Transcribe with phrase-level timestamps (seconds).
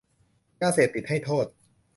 [0.61, 1.45] ยาเสพติดให้โทษ